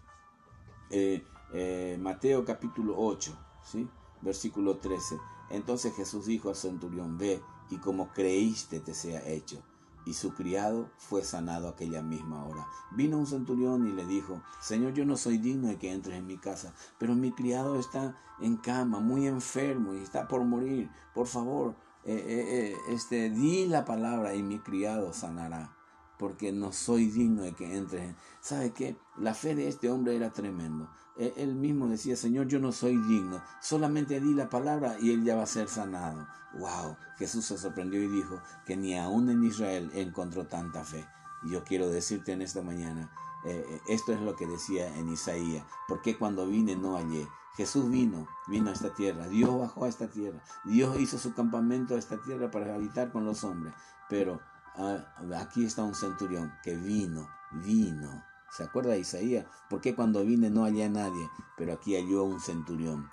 Mateo 1.99 2.45
capítulo 2.45 2.95
8, 2.97 3.37
¿sí? 3.65 3.89
Versículo 4.21 4.77
13. 4.77 5.17
Entonces 5.49 5.93
Jesús 5.93 6.25
dijo 6.25 6.47
al 6.47 6.55
centurión, 6.55 7.17
ve 7.17 7.41
y 7.69 7.77
como 7.77 8.13
creíste 8.13 8.79
te 8.79 8.93
sea 8.93 9.27
hecho 9.27 9.61
y 10.05 10.13
su 10.13 10.33
criado 10.33 10.89
fue 10.97 11.23
sanado 11.23 11.67
aquella 11.67 12.01
misma 12.01 12.45
hora. 12.45 12.67
Vino 12.91 13.17
un 13.17 13.27
centurión 13.27 13.87
y 13.87 13.91
le 13.91 14.05
dijo, 14.05 14.41
Señor, 14.61 14.93
yo 14.93 15.05
no 15.05 15.17
soy 15.17 15.37
digno 15.37 15.67
de 15.67 15.77
que 15.77 15.91
entres 15.91 16.17
en 16.17 16.27
mi 16.27 16.37
casa, 16.37 16.73
pero 16.97 17.15
mi 17.15 17.31
criado 17.31 17.79
está 17.79 18.15
en 18.39 18.57
cama, 18.57 18.99
muy 18.99 19.27
enfermo 19.27 19.93
y 19.93 19.97
está 19.97 20.27
por 20.27 20.43
morir. 20.43 20.89
Por 21.13 21.27
favor, 21.27 21.75
eh, 22.03 22.13
eh, 22.13 22.45
eh, 22.47 22.77
este, 22.89 23.29
di 23.29 23.65
la 23.65 23.83
palabra 23.83 24.35
y 24.35 24.43
mi 24.43 24.59
criado 24.59 25.11
sanará, 25.11 25.75
porque 26.19 26.51
no 26.51 26.71
soy 26.71 27.07
digno 27.07 27.41
de 27.41 27.53
que 27.53 27.75
entres. 27.75 28.15
¿Sabe 28.41 28.71
qué? 28.71 28.95
La 29.17 29.33
fe 29.33 29.55
de 29.55 29.67
este 29.67 29.89
hombre 29.89 30.15
era 30.15 30.31
tremendo. 30.31 30.89
Él 31.17 31.55
mismo 31.55 31.87
decía, 31.87 32.17
Señor, 32.17 32.47
yo 32.47 32.59
no 32.59 32.73
soy 32.73 32.97
digno, 32.97 33.41
solamente 33.61 34.19
di 34.19 34.33
la 34.33 34.49
palabra 34.49 34.97
y 34.99 35.11
él 35.11 35.23
ya 35.23 35.35
va 35.35 35.43
a 35.43 35.47
ser 35.47 35.69
sanado. 35.69 36.27
Wow, 36.57 36.97
Jesús 37.17 37.45
se 37.45 37.57
sorprendió 37.57 38.03
y 38.03 38.07
dijo 38.07 38.41
que 38.65 38.75
ni 38.75 38.97
aún 38.97 39.29
en 39.29 39.43
Israel 39.43 39.89
encontró 39.93 40.47
tanta 40.47 40.83
fe. 40.83 41.05
Yo 41.43 41.63
quiero 41.63 41.89
decirte 41.89 42.33
en 42.33 42.41
esta 42.41 42.61
mañana, 42.61 43.09
eh, 43.45 43.81
esto 43.87 44.11
es 44.11 44.19
lo 44.19 44.35
que 44.35 44.47
decía 44.47 44.93
en 44.97 45.09
Isaías, 45.09 45.65
porque 45.87 46.17
cuando 46.17 46.47
vine 46.47 46.75
no 46.75 46.95
hallé. 46.97 47.27
Jesús 47.55 47.89
vino, 47.89 48.27
vino 48.47 48.69
a 48.69 48.73
esta 48.73 48.93
tierra, 48.93 49.29
Dios 49.29 49.57
bajó 49.57 49.85
a 49.85 49.87
esta 49.87 50.09
tierra, 50.09 50.41
Dios 50.65 50.99
hizo 50.99 51.17
su 51.17 51.33
campamento 51.33 51.95
a 51.95 51.97
esta 51.97 52.21
tierra 52.21 52.51
para 52.51 52.75
habitar 52.75 53.13
con 53.13 53.23
los 53.23 53.45
hombres, 53.45 53.73
pero 54.09 54.41
ah, 54.75 54.97
aquí 55.37 55.63
está 55.63 55.81
un 55.83 55.95
centurión 55.95 56.51
que 56.63 56.75
vino, 56.75 57.29
vino. 57.53 58.25
¿Se 58.55 58.63
acuerda 58.63 58.91
de 58.91 58.99
Isaías? 58.99 59.45
Porque 59.69 59.95
cuando 59.95 60.23
vine 60.23 60.49
no 60.49 60.63
hallé 60.63 60.85
a 60.85 60.89
nadie, 60.89 61.29
pero 61.57 61.73
aquí 61.73 61.95
halló 61.95 62.23
un 62.23 62.39
centurión. 62.39 63.09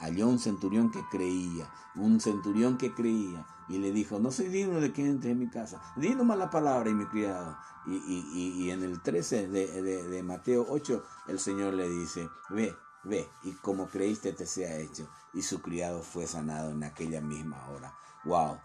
Halló 0.00 0.28
un 0.28 0.38
centurión 0.38 0.90
que 0.90 1.02
creía, 1.10 1.70
un 1.94 2.20
centurión 2.20 2.76
que 2.76 2.92
creía, 2.92 3.46
y 3.68 3.78
le 3.78 3.92
dijo, 3.92 4.18
no 4.18 4.30
soy 4.30 4.48
digno 4.48 4.80
de 4.80 4.92
que 4.92 5.06
entre 5.06 5.30
en 5.30 5.38
mi 5.38 5.48
casa, 5.48 5.80
di 5.96 6.14
nomás 6.14 6.38
la 6.38 6.50
palabra 6.50 6.90
y 6.90 6.94
mi 6.94 7.06
criado. 7.06 7.56
Y, 7.86 8.70
en 8.70 8.82
el 8.82 9.02
13 9.02 9.48
de, 9.48 9.82
de, 9.82 10.08
de 10.08 10.22
Mateo 10.22 10.66
8, 10.68 11.04
el 11.28 11.38
Señor 11.38 11.74
le 11.74 11.88
dice, 11.88 12.28
ve, 12.48 12.74
ve, 13.04 13.28
y 13.42 13.52
como 13.52 13.88
creíste 13.88 14.32
te 14.32 14.46
sea 14.46 14.78
hecho. 14.78 15.08
Y 15.34 15.42
su 15.42 15.60
criado 15.60 16.02
fue 16.02 16.26
sanado 16.26 16.70
en 16.70 16.84
aquella 16.84 17.20
misma 17.20 17.68
hora. 17.68 17.94
¡Wow! 18.24 18.58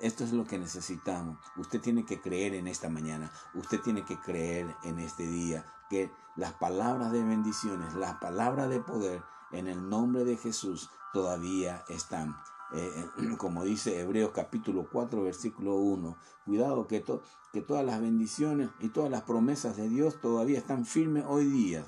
Esto 0.00 0.24
es 0.24 0.32
lo 0.32 0.44
que 0.44 0.58
necesitamos. 0.58 1.38
Usted 1.56 1.80
tiene 1.80 2.04
que 2.04 2.20
creer 2.20 2.54
en 2.54 2.66
esta 2.66 2.88
mañana. 2.88 3.30
Usted 3.54 3.80
tiene 3.80 4.04
que 4.04 4.18
creer 4.18 4.74
en 4.82 4.98
este 4.98 5.26
día 5.26 5.64
que 5.88 6.10
las 6.36 6.54
palabras 6.54 7.12
de 7.12 7.22
bendiciones, 7.22 7.94
las 7.94 8.14
palabras 8.16 8.68
de 8.68 8.80
poder 8.80 9.22
en 9.52 9.68
el 9.68 9.88
nombre 9.88 10.24
de 10.24 10.36
Jesús 10.36 10.90
todavía 11.12 11.84
están. 11.88 12.36
Eh, 12.74 13.10
eh, 13.18 13.36
como 13.38 13.64
dice 13.64 14.00
Hebreos 14.00 14.32
capítulo 14.34 14.88
4 14.90 15.22
versículo 15.22 15.76
1, 15.76 16.16
cuidado 16.46 16.86
que, 16.86 17.04
que 17.52 17.60
todas 17.60 17.84
las 17.84 18.00
bendiciones 18.00 18.70
y 18.80 18.88
todas 18.88 19.10
las 19.10 19.22
promesas 19.22 19.76
de 19.76 19.88
Dios 19.88 20.20
todavía 20.20 20.58
están 20.58 20.86
firmes 20.86 21.24
hoy 21.28 21.44
día 21.46 21.84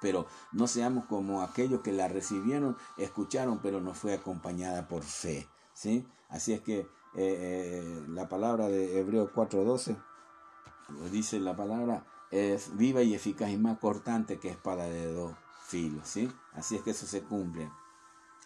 pero 0.00 0.26
no 0.50 0.66
seamos 0.66 1.04
como 1.04 1.42
aquellos 1.42 1.80
que 1.82 1.92
la 1.92 2.08
recibieron, 2.08 2.76
escucharon, 2.96 3.60
pero 3.62 3.80
no 3.80 3.94
fue 3.94 4.14
acompañada 4.14 4.88
por 4.88 5.04
fe. 5.04 5.48
¿sí? 5.74 6.06
Así 6.32 6.54
es 6.54 6.62
que 6.62 6.80
eh, 6.80 6.86
eh, 7.14 8.04
la 8.08 8.28
palabra 8.28 8.68
de 8.68 8.98
Hebreos 8.98 9.30
4.12 9.34 9.96
dice 11.10 11.38
la 11.38 11.54
palabra 11.54 12.06
es 12.30 12.76
viva 12.76 13.02
y 13.02 13.14
eficaz 13.14 13.50
y 13.50 13.58
más 13.58 13.78
cortante 13.78 14.38
que 14.38 14.48
espada 14.48 14.84
de 14.84 15.12
dos 15.12 15.34
filos. 15.66 16.08
¿sí? 16.08 16.32
Así 16.54 16.76
es 16.76 16.82
que 16.82 16.90
eso 16.90 17.06
se 17.06 17.22
cumple. 17.22 17.70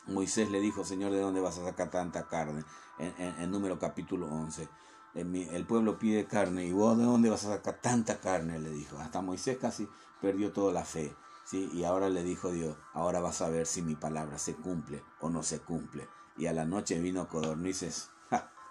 Moisés 0.07 0.51
le 0.51 0.61
dijo, 0.61 0.85
Señor, 0.85 1.13
¿de 1.13 1.21
dónde 1.21 1.41
vas 1.41 1.59
a 1.59 1.65
sacar 1.65 1.91
tanta 1.91 2.27
carne? 2.27 2.65
En, 2.99 3.51
número 3.51 3.79
capítulo 3.79 4.27
11. 4.27 4.69
el 5.15 5.67
pueblo 5.67 5.99
pide 5.99 6.27
carne 6.27 6.65
y 6.65 6.73
vos 6.73 6.97
de 6.97 7.05
dónde 7.05 7.31
vas 7.31 7.45
a 7.45 7.57
sacar 7.57 7.81
tanta 7.81 8.21
carne, 8.21 8.59
le 8.59 8.71
dijo. 8.71 8.99
Hasta 8.99 9.23
Moisés 9.23 9.59
casi 9.59 9.89
perdió 10.21 10.53
toda 10.53 10.73
la 10.73 10.85
fe. 10.85 11.15
¿sí? 11.45 11.71
Y 11.73 11.85
ahora 11.85 12.09
le 12.09 12.23
dijo 12.23 12.51
Dios, 12.51 12.77
ahora 12.93 13.21
vas 13.21 13.43
a 13.43 13.49
ver 13.49 13.67
si 13.67 13.83
mi 13.83 13.95
palabra 13.95 14.39
se 14.39 14.55
cumple 14.55 15.03
o 15.21 15.31
no 15.31 15.43
se 15.43 15.61
cumple. 15.61 16.09
Y 16.37 16.47
a 16.47 16.53
la 16.53 16.65
noche 16.65 17.01
vino 17.01 17.29
codornices. 17.29 18.11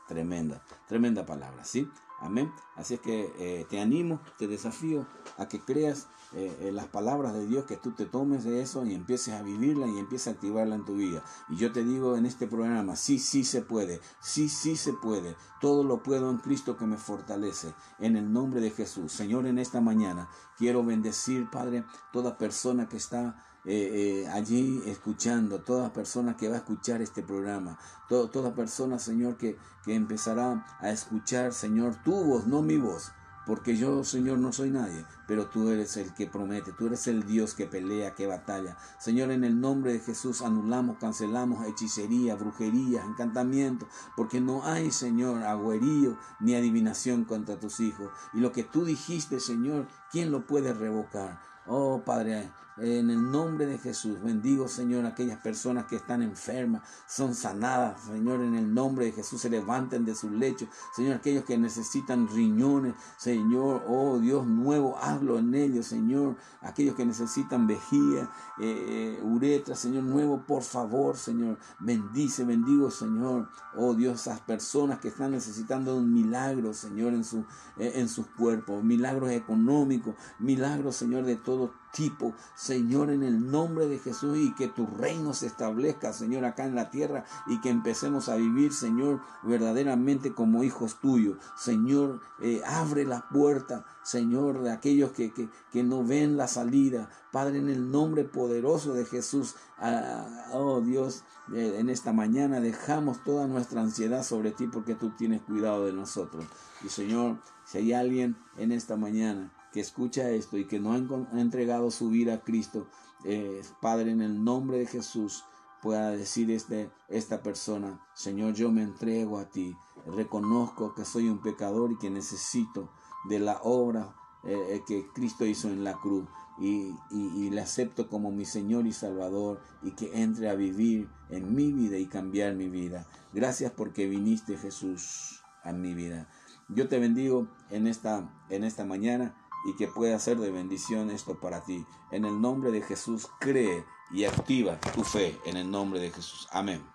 Tremenda, 0.08 0.62
tremenda 0.88 1.26
palabra, 1.26 1.64
¿sí? 1.64 1.90
Amén. 2.20 2.52
Así 2.76 2.94
es 2.94 3.00
que 3.00 3.34
eh, 3.40 3.66
te 3.70 3.80
animo, 3.80 4.22
te 4.38 4.48
desafío 4.48 5.08
a 5.38 5.48
que 5.48 5.60
creas 5.60 6.08
eh, 6.34 6.70
las 6.72 6.88
palabras 6.88 7.34
de 7.34 7.46
Dios, 7.48 7.66
que 7.66 7.78
tú 7.78 7.92
te 7.92 8.06
tomes 8.06 8.44
de 8.44 8.62
eso 8.62 8.86
y 8.86 8.94
empieces 8.94 9.34
a 9.34 9.42
vivirla 9.42 9.88
y 9.88 9.98
empieces 9.98 10.28
a 10.28 10.32
activarla 10.32 10.76
en 10.76 10.86
tu 10.86 10.96
vida. 10.96 11.24
Y 11.50 11.58
yo 11.58 11.72
te 11.72 11.84
digo 11.84 12.18
en 12.18 12.26
este 12.26 12.48
programa, 12.48 12.96
sí, 12.96 13.20
sí 13.20 13.44
se 13.44 13.62
puede, 13.62 14.00
sí, 14.22 14.48
sí 14.48 14.76
se 14.76 14.94
puede. 14.94 15.36
Todo 15.60 15.84
lo 15.84 16.04
puedo 16.04 16.30
en 16.30 16.38
Cristo 16.38 16.78
que 16.78 16.86
me 16.86 16.98
fortalece. 16.98 17.74
En 18.00 18.16
el 18.16 18.32
nombre 18.32 18.62
de 18.62 18.72
Jesús. 18.72 19.12
Señor, 19.12 19.46
en 19.48 19.58
esta 19.58 19.82
mañana 19.82 20.30
quiero 20.58 20.84
bendecir, 20.84 21.50
Padre, 21.50 21.84
toda 22.14 22.38
persona 22.38 22.88
que 22.88 22.98
está 22.98 23.44
eh, 23.66 24.24
eh, 24.26 24.28
allí 24.30 24.82
escuchando, 24.86 25.62
toda 25.62 25.94
persona 25.94 26.38
que 26.38 26.50
va 26.50 26.56
a 26.56 26.60
escuchar 26.60 27.02
este 27.02 27.24
programa, 27.24 27.78
toda 28.08 28.54
persona, 28.54 29.00
Señor, 29.00 29.38
que, 29.38 29.58
que 29.84 29.96
empezará 29.96 30.66
a 30.80 30.90
escuchar, 30.90 31.54
Señor, 31.54 31.96
tu 32.04 32.24
voz, 32.24 32.48
no 32.48 32.62
mi 32.62 32.78
voz 32.78 33.12
porque 33.46 33.78
yo, 33.78 34.04
Señor, 34.04 34.40
no 34.40 34.52
soy 34.52 34.72
nadie, 34.72 35.06
pero 35.28 35.48
tú 35.48 35.70
eres 35.70 35.98
el 35.98 36.14
que 36.14 36.28
promete, 36.28 36.72
tú 36.72 36.88
eres 36.88 37.08
el 37.08 37.26
Dios 37.26 37.54
que 37.54 37.68
pelea, 37.68 38.16
que 38.16 38.28
batalla. 38.28 38.78
Señor, 39.00 39.32
en 39.32 39.44
el 39.44 39.62
nombre 39.62 39.94
de 39.94 40.00
Jesús 40.00 40.42
anulamos, 40.42 40.98
cancelamos 40.98 41.66
hechicería, 41.68 42.36
brujería, 42.36 43.04
encantamiento, 43.04 43.88
porque 44.18 44.42
no 44.42 44.64
hay, 44.64 44.92
Señor, 44.92 45.44
agüerío 45.44 46.18
ni 46.40 46.56
adivinación 46.56 47.26
contra 47.26 47.60
tus 47.60 47.80
hijos. 47.80 48.10
Y 48.34 48.40
lo 48.40 48.52
que 48.52 48.64
tú 48.64 48.84
dijiste, 48.84 49.40
Señor, 49.40 49.88
¿quién 50.12 50.32
lo 50.32 50.48
puede 50.48 50.74
revocar? 50.74 51.40
Oh 51.68 52.04
Padre, 52.04 52.52
en 52.78 53.10
el 53.10 53.32
nombre 53.32 53.66
de 53.66 53.78
Jesús, 53.78 54.22
bendigo 54.22 54.68
Señor 54.68 55.06
aquellas 55.06 55.40
personas 55.40 55.86
que 55.86 55.96
están 55.96 56.22
enfermas, 56.22 56.84
son 57.08 57.34
sanadas, 57.34 58.02
Señor, 58.02 58.42
en 58.42 58.56
el 58.56 58.74
nombre 58.74 59.06
de 59.06 59.12
Jesús 59.14 59.42
se 59.42 59.50
levanten 59.50 60.06
de 60.06 60.16
sus 60.16 60.32
lechos, 60.32 60.70
Señor, 60.96 61.16
aquellos 61.16 61.46
que 61.46 61.58
necesitan 61.58 62.28
riñones, 62.28 62.96
Señor, 63.18 63.84
oh 63.88 64.20
Dios 64.20 64.46
nuevo, 64.46 64.98
hazlo 64.98 65.40
en 65.40 65.54
ellos, 65.54 65.88
Señor, 65.88 66.36
aquellos 66.62 66.96
que 66.96 67.06
necesitan 67.06 67.68
vejía, 67.68 68.30
eh, 68.60 69.18
eh, 69.18 69.20
uretra, 69.24 69.76
Señor 69.76 70.04
nuevo, 70.04 70.46
por 70.46 70.64
favor, 70.64 71.18
Señor, 71.18 71.58
bendice, 71.80 72.44
bendigo, 72.44 72.92
Señor, 72.92 73.50
oh 73.76 73.94
Dios, 73.94 74.22
esas 74.22 74.42
personas 74.42 75.00
que 75.00 75.10
están 75.10 75.32
necesitando 75.32 75.96
un 75.96 76.14
milagro, 76.14 76.74
Señor, 76.74 77.14
en, 77.14 77.24
su, 77.24 77.46
eh, 77.78 77.94
en 77.96 78.10
sus 78.10 78.28
cuerpos, 78.28 78.84
milagros 78.84 79.32
económicos, 79.32 80.16
milagros, 80.40 80.96
Señor, 80.96 81.26
de 81.26 81.36
todo 81.36 81.74
tipo, 81.96 82.34
Señor, 82.56 83.10
en 83.10 83.24
el 83.24 83.50
nombre 83.50 83.88
de 83.88 84.00
Jesús 84.00 84.38
y 84.38 84.54
que 84.54 84.68
tu 84.68 84.86
reino 84.86 85.34
se 85.34 85.48
establezca, 85.48 86.12
Señor, 86.12 86.44
acá 86.44 86.66
en 86.66 86.76
la 86.76 86.90
tierra 86.90 87.24
y 87.48 87.62
que 87.62 87.70
empecemos 87.70 88.28
a 88.28 88.36
vivir, 88.36 88.74
Señor, 88.74 89.22
verdaderamente 89.44 90.34
como 90.34 90.66
hijos 90.66 91.00
tuyos. 91.00 91.38
Señor, 91.58 92.20
eh, 92.42 92.62
abre 92.66 93.06
la 93.06 93.30
puerta, 93.30 93.86
Señor, 94.04 94.62
de 94.62 94.72
aquellos 94.72 95.14
que, 95.14 95.32
que, 95.34 95.84
no 95.84 96.04
ven 96.04 96.36
la 96.36 96.50
salida. 96.50 97.10
Padre, 97.32 97.60
en 97.60 97.70
el 97.70 97.90
nombre 97.90 98.26
poderoso 98.26 98.94
de 98.94 99.06
Jesús, 99.06 99.56
ah, 99.78 100.50
oh 100.52 100.82
Dios, 100.82 101.24
eh, 101.54 101.78
en 101.80 101.90
esta 101.90 102.12
mañana 102.12 102.60
dejamos 102.60 103.24
toda 103.24 103.48
nuestra 103.48 103.82
ansiedad 103.82 104.24
sobre 104.24 104.52
ti 104.52 104.68
porque 104.68 104.96
tú 104.96 105.12
tienes 105.12 105.42
cuidado 105.44 105.86
de 105.86 105.94
nosotros. 105.94 106.44
Y 106.84 106.90
Señor, 106.90 107.38
si 107.64 107.78
hay 107.78 107.94
alguien 107.94 108.36
en 108.58 108.74
esta 108.74 108.98
mañana 108.98 109.54
que 109.76 109.82
escucha 109.82 110.30
esto 110.30 110.58
y 110.58 110.68
que 110.68 110.80
no 110.80 110.94
ha 110.94 111.38
entregado 111.38 111.92
su 111.92 112.08
vida 112.08 112.36
a 112.36 112.42
Cristo, 112.46 112.88
eh, 113.26 113.62
Padre, 113.82 114.12
en 114.12 114.22
el 114.22 114.42
nombre 114.42 114.78
de 114.78 114.86
Jesús, 114.86 115.44
pueda 115.82 116.12
decir 116.12 116.50
este, 116.50 116.90
esta 117.10 117.44
persona, 117.44 118.00
Señor, 118.14 118.54
yo 118.54 118.72
me 118.72 118.84
entrego 118.84 119.38
a 119.38 119.50
ti, 119.50 119.76
reconozco 120.06 120.96
que 120.96 121.04
soy 121.04 121.28
un 121.28 121.42
pecador 121.42 121.92
y 121.92 121.98
que 121.98 122.10
necesito 122.10 122.90
de 123.28 123.40
la 123.40 123.60
obra 123.64 124.16
eh, 124.46 124.56
eh, 124.70 124.82
que 124.88 125.08
Cristo 125.14 125.46
hizo 125.46 125.68
en 125.68 125.84
la 125.84 125.96
cruz. 125.96 126.26
Y, 126.58 126.96
y, 127.12 127.50
le 127.50 127.60
acepto 127.60 128.08
como 128.08 128.32
mi 128.32 128.46
Señor 128.46 128.88
y 128.88 128.94
Salvador 128.94 129.60
y 129.84 129.92
que 129.92 130.22
entre 130.22 130.48
a 130.48 130.56
vivir 130.56 131.10
en 131.30 131.54
mi 131.54 131.74
vida 131.74 131.98
y 131.98 132.06
cambiar 132.06 132.56
mi 132.56 132.70
vida. 132.70 133.06
Gracias 133.34 133.74
porque 133.74 134.08
viniste 134.08 134.58
Jesús 134.58 135.44
a 135.66 135.74
mi 135.74 135.94
vida. 135.94 136.30
Yo 136.70 136.88
te 136.88 136.98
bendigo 136.98 137.50
en 137.70 137.88
esta, 137.88 138.32
en 138.50 138.64
esta 138.64 138.86
mañana 138.86 139.36
y 139.66 139.76
que 139.76 139.88
pueda 139.88 140.20
ser 140.20 140.38
de 140.38 140.52
bendición 140.52 141.10
esto 141.10 141.40
para 141.40 141.64
ti. 141.64 141.86
En 142.12 142.26
el 142.26 142.40
nombre 142.40 142.72
de 142.72 142.82
Jesús, 142.82 143.28
cree 143.40 143.84
y 144.12 144.26
activa 144.26 144.80
tu 144.80 145.04
fe 145.04 145.40
en 145.46 145.58
el 145.58 145.70
nombre 145.70 146.00
de 146.00 146.12
Jesús. 146.12 146.48
Amén. 146.52 146.95